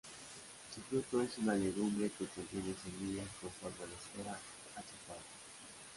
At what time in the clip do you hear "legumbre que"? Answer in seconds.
1.53-2.25